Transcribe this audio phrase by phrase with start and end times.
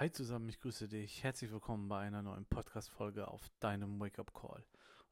[0.00, 1.24] Hi zusammen, ich grüße dich.
[1.24, 4.64] Herzlich willkommen bei einer neuen Podcast-Folge auf deinem Wake-up Call.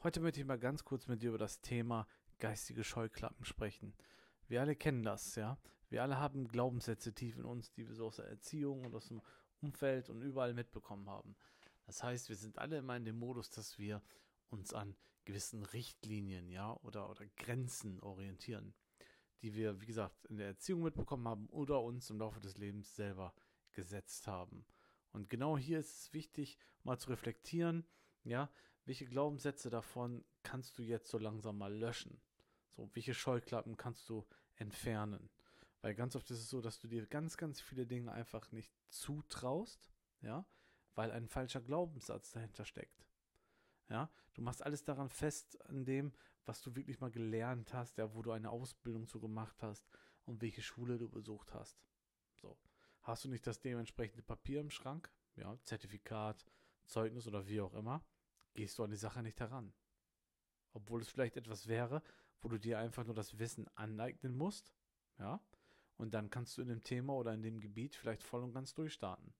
[0.04, 2.06] Heute möchte ich mal ganz kurz mit dir über das Thema
[2.38, 3.96] geistige Scheuklappen sprechen.
[4.46, 5.58] Wir alle kennen das, ja.
[5.88, 9.08] Wir alle haben Glaubenssätze tief in uns, die wir so aus der Erziehung und aus
[9.08, 9.22] dem
[9.60, 11.34] Umfeld und überall mitbekommen haben.
[11.86, 14.00] Das heißt, wir sind alle immer in dem Modus, dass wir
[14.50, 14.94] uns an
[15.24, 18.72] gewissen Richtlinien, ja, oder, oder Grenzen orientieren,
[19.42, 22.94] die wir, wie gesagt, in der Erziehung mitbekommen haben oder uns im Laufe des Lebens
[22.94, 23.34] selber
[23.76, 24.66] gesetzt haben.
[25.12, 27.86] Und genau hier ist es wichtig, mal zu reflektieren,
[28.24, 28.50] ja,
[28.84, 32.20] welche Glaubenssätze davon kannst du jetzt so langsam mal löschen?
[32.70, 34.26] So, welche Scheuklappen kannst du
[34.56, 35.30] entfernen?
[35.80, 38.72] Weil ganz oft ist es so, dass du dir ganz, ganz viele Dinge einfach nicht
[38.88, 39.88] zutraust,
[40.20, 40.46] ja,
[40.94, 43.06] weil ein falscher Glaubenssatz dahinter steckt.
[43.88, 46.12] Ja, du machst alles daran fest, an dem,
[46.44, 49.88] was du wirklich mal gelernt hast, ja, wo du eine Ausbildung zu gemacht hast
[50.24, 51.78] und welche Schule du besucht hast.
[52.34, 52.58] So.
[53.06, 56.44] Hast du nicht das dementsprechende Papier im Schrank, ja, Zertifikat,
[56.86, 58.04] Zeugnis oder wie auch immer,
[58.52, 59.72] gehst du an die Sache nicht heran.
[60.72, 62.02] Obwohl es vielleicht etwas wäre,
[62.40, 64.72] wo du dir einfach nur das Wissen aneignen musst,
[65.18, 65.40] ja,
[65.94, 68.74] und dann kannst du in dem Thema oder in dem Gebiet vielleicht voll und ganz
[68.74, 69.32] durchstarten.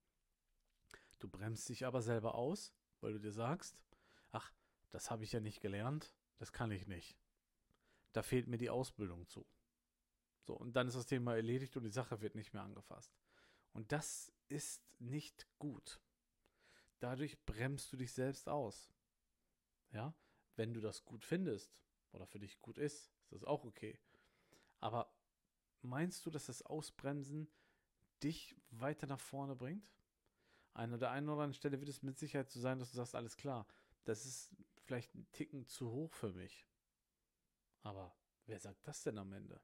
[1.19, 3.80] Du bremst dich aber selber aus, weil du dir sagst,
[4.30, 4.52] ach,
[4.91, 7.19] das habe ich ja nicht gelernt, das kann ich nicht.
[8.12, 9.44] Da fehlt mir die Ausbildung zu.
[10.42, 13.12] So, und dann ist das Thema erledigt und die Sache wird nicht mehr angefasst.
[13.77, 16.00] Und das ist nicht gut.
[16.98, 18.91] Dadurch bremst du dich selbst aus.
[19.91, 20.14] Ja,
[20.55, 21.77] wenn du das gut findest
[22.12, 24.00] oder für dich gut ist, ist das auch okay.
[24.80, 25.14] Aber
[25.82, 27.50] meinst du, dass das Ausbremsen
[28.22, 29.86] dich weiter nach vorne bringt?
[30.72, 33.14] An der einen oder anderen Stelle wird es mit Sicherheit so sein, dass du sagst,
[33.14, 33.66] alles klar,
[34.04, 36.66] das ist vielleicht ein Ticken zu hoch für mich.
[37.82, 38.16] Aber
[38.47, 39.60] wer sagt das denn am Ende?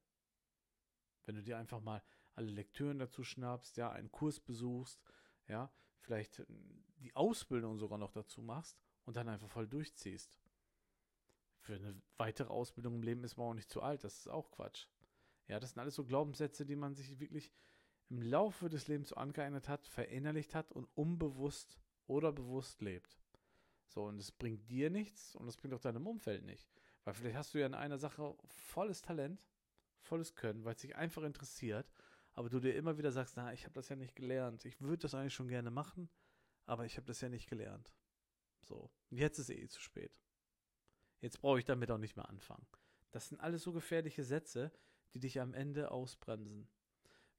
[1.24, 2.02] Wenn du dir einfach mal
[2.34, 5.00] alle Lektüren dazu schnappst, ja, einen Kurs besuchst,
[5.48, 5.70] ja,
[6.00, 6.46] vielleicht äh,
[6.96, 10.38] die Ausbildung sogar noch dazu machst und dann einfach voll durchziehst.
[11.58, 14.50] Für eine weitere Ausbildung im Leben ist man auch nicht zu alt, das ist auch
[14.50, 14.88] Quatsch.
[15.48, 17.52] Ja, das sind alles so Glaubenssätze, die man sich wirklich
[18.08, 23.18] im Laufe des Lebens so angeeignet hat, verinnerlicht hat und unbewusst oder bewusst lebt.
[23.86, 26.68] So, und es bringt dir nichts und es bringt auch deinem Umfeld nicht.
[27.04, 29.40] Weil vielleicht hast du ja in einer Sache volles Talent,
[30.02, 31.86] volles Können, weil es dich einfach interessiert
[32.34, 34.64] aber du dir immer wieder sagst, na, ich habe das ja nicht gelernt.
[34.64, 36.08] Ich würde das eigentlich schon gerne machen,
[36.64, 37.92] aber ich habe das ja nicht gelernt.
[38.62, 40.16] So, jetzt ist eh zu spät.
[41.20, 42.66] Jetzt brauche ich damit auch nicht mehr anfangen.
[43.10, 44.72] Das sind alles so gefährliche Sätze,
[45.12, 46.68] die dich am Ende ausbremsen.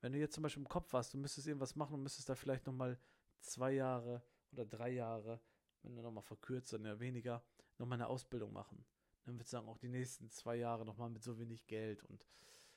[0.01, 2.35] Wenn du jetzt zum Beispiel im Kopf hast, du müsstest irgendwas machen und müsstest da
[2.35, 2.99] vielleicht nochmal
[3.39, 4.21] zwei Jahre
[4.51, 5.41] oder drei Jahre,
[5.81, 7.43] wenn du nochmal verkürzt, dann ja weniger,
[7.77, 8.85] nochmal eine Ausbildung machen.
[9.25, 12.25] Dann würdest du sagen, auch die nächsten zwei Jahre nochmal mit so wenig Geld und,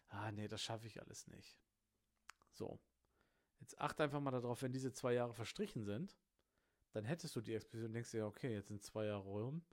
[0.08, 1.58] ah nee, das schaffe ich alles nicht.
[2.52, 2.80] So.
[3.60, 6.16] Jetzt achte einfach mal darauf, wenn diese zwei Jahre verstrichen sind,
[6.92, 9.64] dann hättest du die und denkst dir, okay, jetzt sind zwei Jahre rum,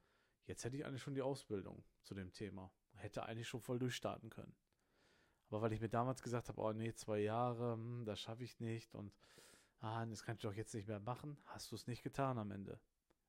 [0.45, 2.71] jetzt hätte ich eigentlich schon die Ausbildung zu dem Thema.
[2.95, 4.55] Hätte eigentlich schon voll durchstarten können.
[5.49, 8.59] Aber weil ich mir damals gesagt habe, oh nee, zwei Jahre, hm, das schaffe ich
[8.59, 9.13] nicht und
[9.79, 12.51] ah, das kann ich doch jetzt nicht mehr machen, hast du es nicht getan am
[12.51, 12.79] Ende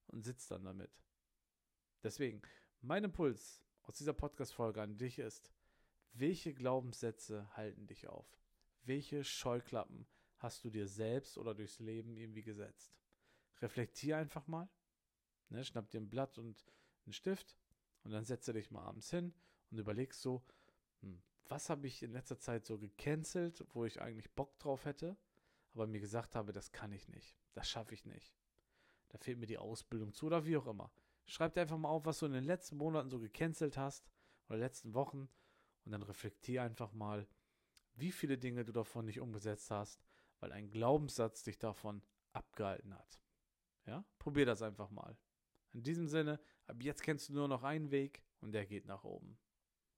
[0.07, 0.91] und sitzt dann damit.
[2.03, 2.43] Deswegen,
[2.85, 5.53] mein Impuls aus dieser Podcast-Folge an dich ist,
[6.13, 8.27] welche Glaubenssätze halten dich auf?
[8.87, 10.07] welche Scheuklappen
[10.39, 12.97] hast du dir selbst oder durchs Leben irgendwie gesetzt?
[13.61, 14.69] Reflektier einfach mal.
[15.49, 16.65] Ne, schnapp dir ein Blatt und
[17.05, 17.57] einen Stift
[18.03, 19.35] und dann setze dich mal abends hin
[19.71, 20.43] und überlegst so,
[21.01, 25.17] hm, was habe ich in letzter Zeit so gecancelt, wo ich eigentlich Bock drauf hätte,
[25.73, 28.35] aber mir gesagt habe, das kann ich nicht, das schaffe ich nicht.
[29.09, 30.91] Da fehlt mir die Ausbildung zu oder wie auch immer.
[31.27, 34.11] Schreib dir einfach mal auf, was du in den letzten Monaten so gecancelt hast
[34.49, 35.29] oder letzten Wochen
[35.85, 37.27] und dann reflektier einfach mal,
[37.95, 40.05] wie viele Dinge du davon nicht umgesetzt hast,
[40.41, 42.03] weil ein Glaubenssatz dich davon
[42.33, 43.21] abgehalten hat.
[43.87, 45.17] Ja, probier das einfach mal.
[45.73, 49.05] In diesem Sinne, ab jetzt kennst du nur noch einen Weg und der geht nach
[49.05, 49.39] oben.